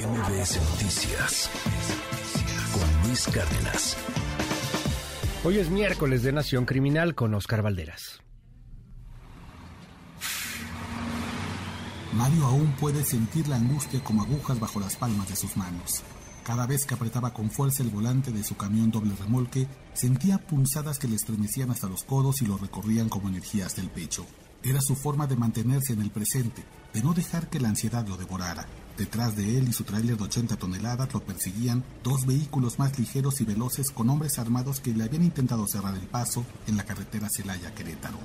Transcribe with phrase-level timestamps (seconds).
[0.00, 1.50] MBS Noticias
[2.72, 3.96] con Luis Cárdenas.
[5.44, 8.22] Hoy es miércoles de Nación Criminal con Oscar Valderas.
[12.14, 16.02] Mario aún puede sentir la angustia como agujas bajo las palmas de sus manos.
[16.44, 20.98] Cada vez que apretaba con fuerza el volante de su camión doble remolque, sentía punzadas
[20.98, 24.24] que le estremecían hasta los codos y lo recorrían como energías del pecho.
[24.62, 28.16] Era su forma de mantenerse en el presente, de no dejar que la ansiedad lo
[28.16, 28.66] devorara.
[28.96, 33.40] Detrás de él y su tráiler de 80 toneladas lo perseguían dos vehículos más ligeros
[33.40, 37.28] y veloces con hombres armados que le habían intentado cerrar el paso en la carretera
[37.30, 38.18] Celaya-Querétaro.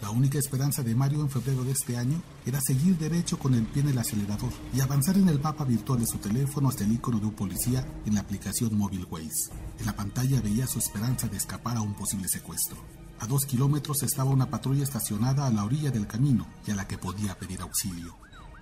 [0.00, 3.62] La única esperanza de Mario en febrero de este año era seguir derecho con el
[3.64, 6.92] pie en el acelerador y avanzar en el mapa virtual de su teléfono hasta el
[6.92, 9.50] icono de un policía en la aplicación Mobile Ways.
[9.78, 12.78] En la pantalla veía su esperanza de escapar a un posible secuestro.
[13.20, 16.88] A dos kilómetros estaba una patrulla estacionada a la orilla del camino y a la
[16.88, 18.11] que podía pedir auxilio.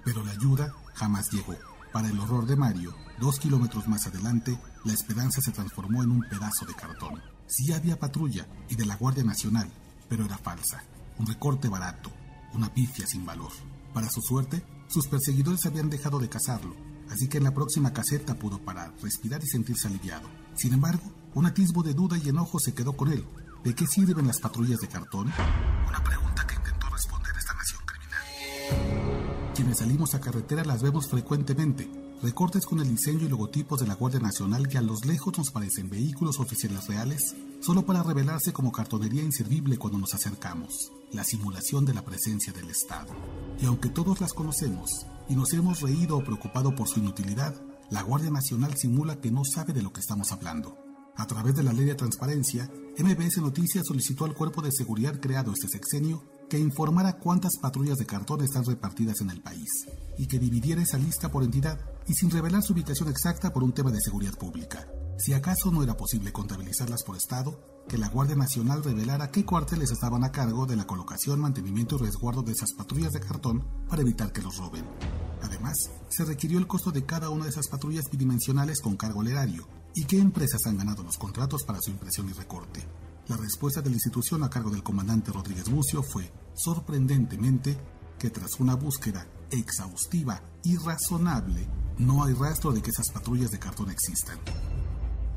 [0.04, 1.56] Pero la ayuda jamás llegó.
[1.92, 6.20] Para el horror de Mario, dos kilómetros más adelante, la esperanza se transformó en un
[6.22, 7.20] pedazo de cartón.
[7.46, 9.68] Sí había patrulla y de la Guardia Nacional,
[10.08, 10.82] pero era falsa.
[11.18, 12.10] Un recorte barato,
[12.54, 13.50] una pifia sin valor.
[13.92, 16.74] Para su suerte, sus perseguidores habían dejado de cazarlo,
[17.10, 20.28] así que en la próxima caseta pudo parar, respirar y sentirse aliviado.
[20.54, 21.02] Sin embargo,
[21.34, 23.26] un atisbo de duda y enojo se quedó con él,
[23.64, 25.30] ¿De qué sirven las patrullas de cartón?
[25.86, 26.46] Una pregunta
[29.60, 31.86] Quienes salimos a carretera las vemos frecuentemente.
[32.22, 35.50] Recortes con el diseño y logotipos de la Guardia Nacional que a los lejos nos
[35.50, 40.90] parecen vehículos oficiales reales, solo para revelarse como cartonería inservible cuando nos acercamos.
[41.12, 43.12] La simulación de la presencia del Estado.
[43.60, 47.54] Y aunque todos las conocemos y nos hemos reído o preocupado por su inutilidad,
[47.90, 50.78] la Guardia Nacional simula que no sabe de lo que estamos hablando.
[51.16, 55.52] A través de la ley de transparencia, MBS Noticias solicitó al cuerpo de seguridad creado
[55.52, 59.70] este sexenio que informara cuántas patrullas de cartón están repartidas en el país
[60.18, 63.72] y que dividiera esa lista por entidad y sin revelar su ubicación exacta por un
[63.72, 64.86] tema de seguridad pública.
[65.16, 69.90] Si acaso no era posible contabilizarlas por estado, que la Guardia Nacional revelara qué cuarteles
[69.90, 74.02] estaban a cargo de la colocación, mantenimiento y resguardo de esas patrullas de cartón para
[74.02, 74.84] evitar que los roben.
[75.42, 75.76] Además,
[76.08, 79.66] se requirió el costo de cada una de esas patrullas bidimensionales con cargo al erario,
[79.94, 82.84] ¿Y qué empresas han ganado los contratos para su impresión y recorte?
[83.30, 87.78] La respuesta de la institución a cargo del comandante Rodríguez Bucio fue, sorprendentemente,
[88.18, 91.64] que tras una búsqueda exhaustiva y razonable,
[91.98, 94.36] no hay rastro de que esas patrullas de cartón existan.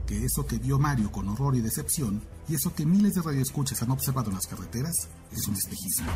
[0.07, 3.83] Que eso que vio Mario con horror y decepción, y eso que miles de radioescuchas
[3.83, 4.95] han observado en las carreteras,
[5.31, 6.11] es un espejismo.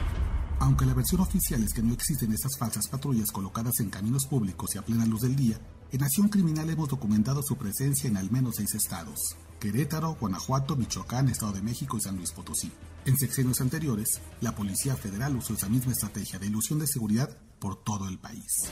[0.60, 4.74] Aunque la versión oficial es que no existen esas falsas patrullas colocadas en caminos públicos
[4.74, 5.62] y a plena luz del día,
[5.92, 9.20] en Nación Criminal hemos documentado su presencia en al menos seis estados:
[9.60, 12.72] Querétaro, Guanajuato, Michoacán, Estado de México y San Luis Potosí.
[13.06, 17.84] En sexenios anteriores, la Policía Federal usó esa misma estrategia de ilusión de seguridad por
[17.84, 18.70] todo el país.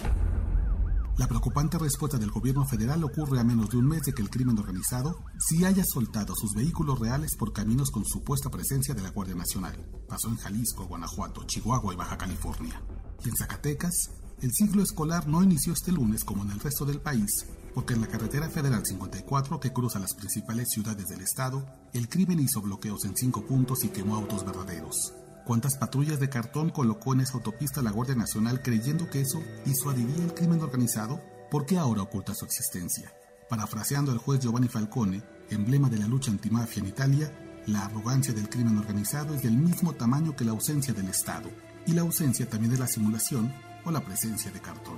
[1.18, 4.30] La preocupante respuesta del gobierno federal ocurre a menos de un mes de que el
[4.30, 9.12] crimen organizado sí haya soltado sus vehículos reales por caminos con supuesta presencia de la
[9.12, 9.78] Guardia Nacional.
[10.10, 12.82] Pasó en Jalisco, Guanajuato, Chihuahua y Baja California.
[13.24, 13.94] Y en Zacatecas,
[14.42, 18.02] el ciclo escolar no inició este lunes como en el resto del país, porque en
[18.02, 23.04] la carretera federal 54 que cruza las principales ciudades del estado, el crimen hizo bloqueos
[23.04, 25.14] en cinco puntos y quemó autos verdaderos.
[25.46, 30.24] ¿Cuántas patrullas de cartón colocó en esa autopista la Guardia Nacional creyendo que eso disuadiría
[30.24, 31.22] el crimen organizado?
[31.52, 33.14] ¿Por qué ahora oculta su existencia?
[33.50, 37.32] Parafraseando al juez Giovanni Falcone, emblema de la lucha antimafia en Italia,
[37.68, 41.50] la arrogancia del crimen organizado es del mismo tamaño que la ausencia del Estado,
[41.86, 43.54] y la ausencia también de la simulación
[43.84, 44.98] o la presencia de cartón.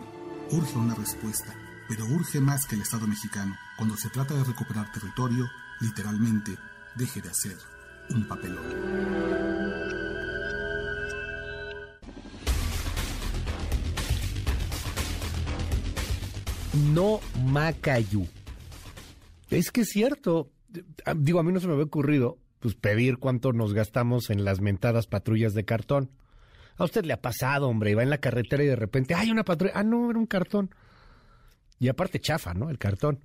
[0.52, 1.54] Urge una respuesta,
[1.88, 5.50] pero urge más que el Estado mexicano, cuando se trata de recuperar territorio,
[5.80, 6.58] literalmente
[6.96, 7.58] deje de hacer
[8.10, 8.66] un papelón.
[16.94, 18.28] No Macayu.
[19.50, 20.52] Es que es cierto.
[21.16, 24.62] Digo, a mí no se me había ocurrido pues pedir cuánto nos gastamos en las
[24.62, 26.12] mentadas patrullas de cartón.
[26.78, 29.32] A usted le ha pasado, hombre, y va en la carretera y de repente, ¡ay,
[29.32, 29.74] una patrulla!
[29.76, 30.70] Ah, no, era un cartón.
[31.80, 32.70] Y aparte chafa, ¿no?
[32.70, 33.20] El cartón.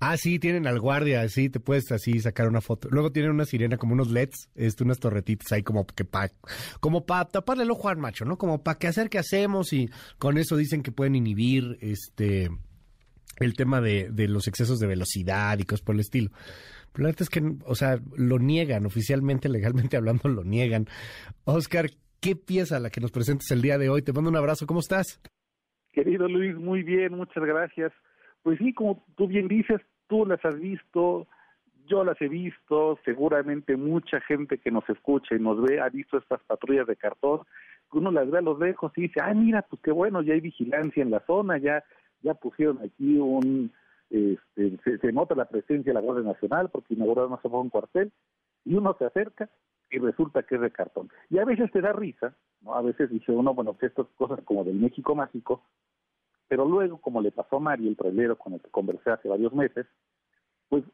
[0.00, 2.88] Ah, sí, tienen al guardia, sí, te puedes así sacar una foto.
[2.90, 6.30] Luego tienen una sirena como unos LEDs, este, unas torretitas ahí como que pa,
[6.78, 8.38] como para taparle el ojo al macho, ¿no?
[8.38, 12.48] Como para que hacer que hacemos y con eso dicen que pueden inhibir este
[13.38, 16.30] el tema de, de los excesos de velocidad y cosas por el estilo.
[16.92, 20.88] Pero la verdad es que, o sea, lo niegan, oficialmente, legalmente hablando, lo niegan.
[21.44, 24.02] Oscar, qué pieza la que nos presentes el día de hoy.
[24.02, 25.20] Te mando un abrazo, ¿cómo estás?
[25.98, 27.92] Querido Luis, muy bien, muchas gracias.
[28.44, 31.26] Pues sí, como tú bien dices, tú las has visto,
[31.88, 36.16] yo las he visto, seguramente mucha gente que nos escucha y nos ve ha visto
[36.16, 37.40] estas patrullas de cartón,
[37.90, 40.40] uno las ve a los lejos y dice, ah, mira, pues qué bueno, ya hay
[40.40, 41.82] vigilancia en la zona, ya
[42.22, 43.72] ya pusieron aquí un,
[44.08, 48.12] este, se, nota la presencia de la Guardia Nacional porque inauguraron hace un cuartel
[48.64, 49.50] y uno se acerca
[49.90, 51.10] y resulta que es de cartón.
[51.30, 52.74] Y a veces te da risa, ¿no?
[52.74, 55.62] A veces dice uno, bueno, pues estas cosas como del México mágico,
[56.48, 59.52] pero luego, como le pasó a Mario, el trailero con el que conversé hace varios
[59.52, 59.86] meses,
[60.68, 60.84] pues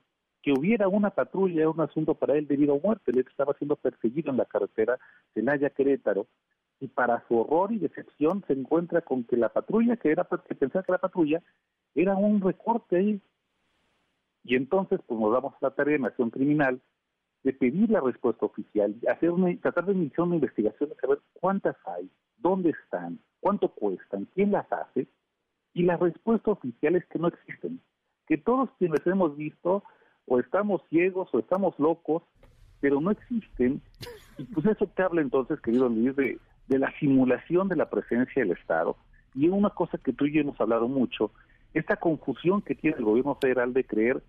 [0.42, 3.10] que hubiera una patrulla era un asunto para él debido a muerte.
[3.10, 4.98] Él estaba siendo perseguido en la carretera
[5.32, 6.26] Celaya Querétaro
[6.80, 10.54] y para su horror y decepción se encuentra con que la patrulla, que era que
[10.54, 11.42] pensaba que la patrulla,
[11.94, 13.22] era un recorte ahí.
[14.42, 16.82] Y entonces, pues nos damos la tarea de acción criminal
[17.44, 21.76] de pedir la respuesta oficial, hacer una, tratar de iniciar una investigación de saber cuántas
[21.86, 25.06] hay, dónde están, cuánto cuestan, quién las hace,
[25.74, 27.80] y la respuesta oficial es que no existen.
[28.26, 29.84] Que todos quienes hemos visto,
[30.26, 32.22] o estamos ciegos o estamos locos,
[32.80, 33.82] pero no existen.
[34.38, 36.38] Y pues eso te habla entonces, querido Luis, de,
[36.68, 38.96] la simulación de la presencia del Estado.
[39.34, 41.32] Y una cosa que tú y yo hemos hablado mucho,
[41.74, 44.22] esta confusión que tiene el gobierno federal de creer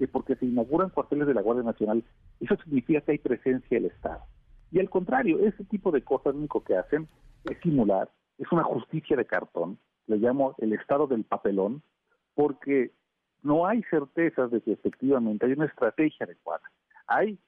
[0.00, 2.02] que porque se inauguran cuarteles de la Guardia Nacional,
[2.40, 4.22] eso significa que hay presencia del Estado.
[4.72, 7.06] Y al contrario, ese tipo de cosas lo único que hacen
[7.44, 11.82] es simular, es una justicia de cartón, le llamo el Estado del papelón,
[12.34, 12.92] porque
[13.42, 16.62] no hay certezas de que efectivamente hay una estrategia adecuada.
[17.06, 17.38] Hay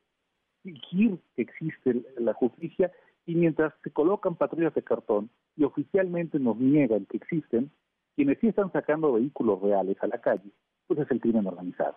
[0.63, 2.93] fingir que existe la justicia
[3.25, 7.71] y mientras se colocan patrullas de cartón y oficialmente nos niegan que existen,
[8.15, 10.51] quienes sí están sacando vehículos reales a la calle,
[10.87, 11.97] pues es el crimen organizado.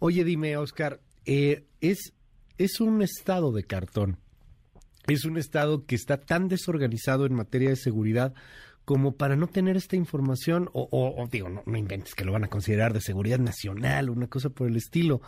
[0.00, 2.12] Oye, dime, Oscar, eh, es,
[2.56, 4.18] es un estado de cartón.
[5.06, 8.34] Es un estado que está tan desorganizado en materia de seguridad
[8.84, 12.48] como para no tener esta información, o, digo, no, no, inventes que lo van a
[12.48, 15.20] considerar de seguridad nacional, una cosa por el estilo.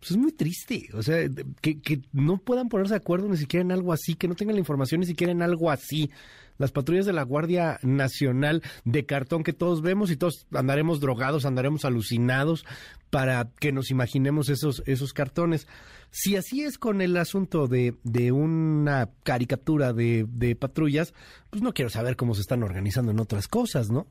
[0.00, 1.28] Pues es muy triste, o sea,
[1.60, 4.56] que, que no puedan ponerse de acuerdo ni siquiera en algo así, que no tengan
[4.56, 6.10] la información ni siquiera en algo así
[6.58, 11.46] las patrullas de la Guardia Nacional de cartón que todos vemos y todos andaremos drogados,
[11.46, 12.64] andaremos alucinados
[13.10, 15.68] para que nos imaginemos esos, esos cartones.
[16.10, 21.14] Si así es con el asunto de, de una caricatura de, de patrullas,
[21.50, 24.06] pues no quiero saber cómo se están organizando en otras cosas, ¿no?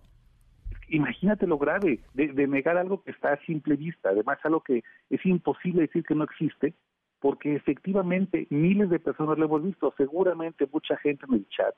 [0.90, 4.84] imagínate lo grave de, de, negar algo que está a simple vista, además algo que
[5.10, 6.76] es imposible decir que no existe,
[7.20, 11.74] porque efectivamente miles de personas lo hemos visto, seguramente mucha gente en el chat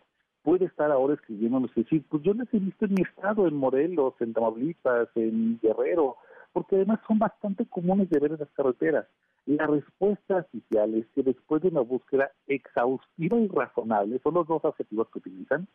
[0.45, 3.55] puede estar ahora escribiéndonos y decir, pues yo les he visto en mi estado, en
[3.55, 6.17] Morelos, en Tamaulipas, en Guerrero,
[6.53, 9.07] porque además son bastante comunes de ver en las carreteras.
[9.47, 14.63] La respuesta oficial es que después de una búsqueda exhaustiva y razonable, son los dos
[14.63, 15.67] adjetivos que utilizan,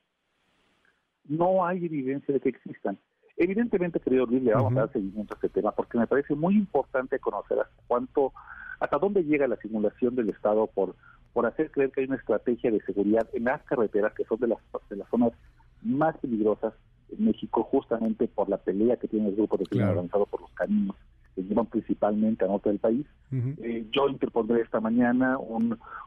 [1.28, 2.96] no hay evidencia de que existan.
[3.36, 6.54] Evidentemente, querido Luis, le vamos a dar seguimiento a este tema porque me parece muy
[6.54, 8.32] importante conocer hasta cuánto,
[8.78, 10.94] hasta dónde llega la simulación del Estado por
[11.32, 14.48] por hacer creer que hay una estrategia de seguridad en las carreteras, que son de
[14.48, 15.32] las, de las zonas
[15.82, 16.74] más peligrosas
[17.10, 20.50] en México, justamente por la pelea que tiene el grupo de crimen organizado por los
[20.52, 20.96] caminos
[21.34, 23.06] que llevan principalmente a norte del país.
[23.30, 25.38] Eh, yo interpondré esta mañana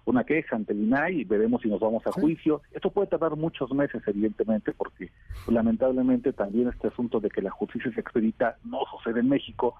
[0.05, 2.61] una queja ante el INAI y veremos si nos vamos a juicio.
[2.71, 5.11] Esto puede tardar muchos meses, evidentemente, porque
[5.47, 9.75] lamentablemente también este asunto de que la justicia se expedita no sucede en México,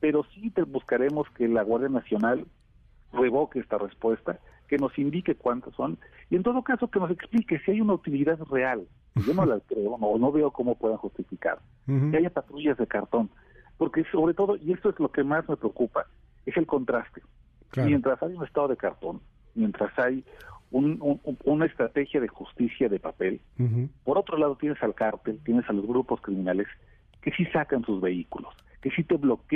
[0.00, 2.46] pero sí te buscaremos que la Guardia Nacional
[3.12, 5.98] revoque esta respuesta que nos indique cuántos son
[6.30, 8.86] y en todo caso que nos explique si hay una utilidad real.
[9.26, 13.30] Yo no la creo o no veo cómo puedan justificar que haya patrullas de cartón,
[13.78, 16.06] porque sobre todo, y esto es lo que más me preocupa,
[16.44, 17.22] es el contraste.
[17.76, 19.20] Mientras hay un estado de cartón,
[19.54, 20.24] mientras hay
[20.70, 23.40] una estrategia de justicia de papel,
[24.04, 26.66] por otro lado tienes al cártel, tienes a los grupos criminales
[27.22, 28.54] que sí sacan sus vehículos,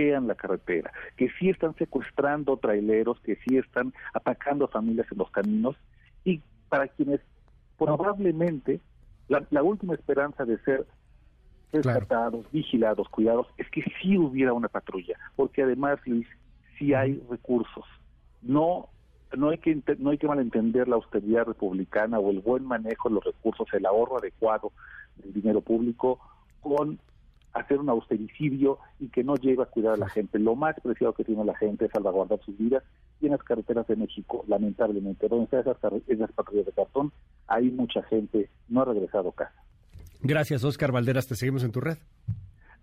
[0.00, 5.18] bloquean la carretera, que sí están secuestrando traileros, que sí están atacando a familias en
[5.18, 5.76] los caminos
[6.24, 7.20] y para quienes
[7.78, 8.80] probablemente
[9.28, 10.86] la, última esperanza de ser
[11.72, 16.26] rescatados, vigilados, cuidados, es que sí hubiera una patrulla, porque además, Luis,
[16.78, 17.84] sí hay recursos.
[18.42, 18.88] No
[19.36, 23.14] no hay que no hay que malentender la austeridad republicana o el buen manejo de
[23.14, 24.72] los recursos, el ahorro adecuado
[25.18, 26.18] del dinero público
[26.60, 26.98] con
[27.52, 30.38] hacer un austericidio y que no llegue a cuidar a la gente.
[30.38, 32.82] Lo más preciado que tiene la gente es salvaguardar sus vidas
[33.20, 35.76] y en las carreteras de México, lamentablemente, donde están esas,
[36.08, 37.12] esas patrullas de cartón,
[37.46, 39.64] hay mucha gente no ha regresado a casa.
[40.22, 41.26] Gracias, Oscar Valderas.
[41.26, 41.98] Te seguimos en tu red.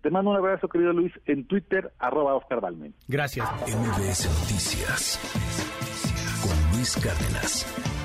[0.02, 2.94] Te mando un abrazo, querido Luis, en Twitter, arroba Oscar Valmen.
[3.08, 3.48] Gracias.
[3.62, 5.18] MBS Noticias
[6.42, 7.97] con Luis Cárdenas.